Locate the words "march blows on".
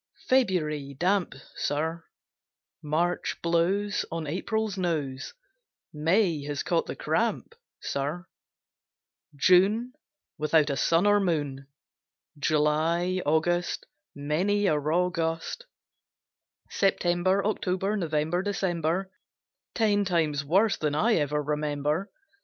2.81-4.25